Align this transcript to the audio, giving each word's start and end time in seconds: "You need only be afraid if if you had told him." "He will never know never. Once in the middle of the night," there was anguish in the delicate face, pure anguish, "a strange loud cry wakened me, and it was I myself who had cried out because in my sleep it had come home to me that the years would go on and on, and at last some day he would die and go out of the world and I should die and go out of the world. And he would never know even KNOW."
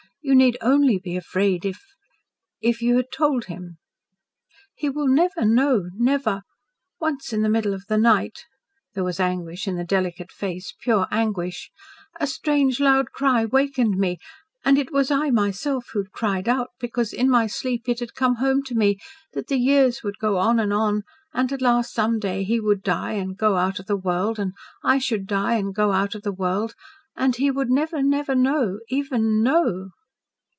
"You 0.23 0.35
need 0.35 0.55
only 0.61 0.99
be 0.99 1.17
afraid 1.17 1.65
if 1.65 1.81
if 2.61 2.79
you 2.79 2.95
had 2.97 3.11
told 3.11 3.45
him." 3.45 3.79
"He 4.75 4.87
will 4.87 5.07
never 5.07 5.43
know 5.45 5.85
never. 5.95 6.43
Once 6.99 7.33
in 7.33 7.41
the 7.41 7.49
middle 7.49 7.73
of 7.73 7.85
the 7.89 7.97
night," 7.97 8.45
there 8.93 9.03
was 9.03 9.19
anguish 9.19 9.67
in 9.67 9.77
the 9.77 9.83
delicate 9.83 10.31
face, 10.31 10.75
pure 10.79 11.07
anguish, 11.09 11.71
"a 12.19 12.27
strange 12.27 12.79
loud 12.79 13.11
cry 13.11 13.45
wakened 13.45 13.97
me, 13.97 14.19
and 14.63 14.77
it 14.77 14.91
was 14.93 15.09
I 15.09 15.31
myself 15.31 15.87
who 15.91 16.03
had 16.03 16.11
cried 16.11 16.47
out 16.47 16.69
because 16.79 17.13
in 17.13 17.27
my 17.27 17.47
sleep 17.47 17.89
it 17.89 17.99
had 17.99 18.13
come 18.13 18.35
home 18.35 18.61
to 18.65 18.75
me 18.75 18.99
that 19.33 19.47
the 19.47 19.57
years 19.57 20.03
would 20.03 20.19
go 20.19 20.37
on 20.37 20.59
and 20.59 20.71
on, 20.71 21.01
and 21.33 21.51
at 21.51 21.63
last 21.63 21.95
some 21.95 22.19
day 22.19 22.43
he 22.43 22.59
would 22.59 22.83
die 22.83 23.13
and 23.13 23.35
go 23.39 23.55
out 23.57 23.79
of 23.79 23.87
the 23.87 23.97
world 23.97 24.37
and 24.37 24.53
I 24.83 24.99
should 24.99 25.25
die 25.25 25.55
and 25.55 25.73
go 25.73 25.91
out 25.93 26.13
of 26.13 26.21
the 26.21 26.31
world. 26.31 26.75
And 27.15 27.35
he 27.37 27.49
would 27.49 27.71
never 27.71 28.03
know 28.35 28.79
even 28.87 29.41
KNOW." 29.41 29.89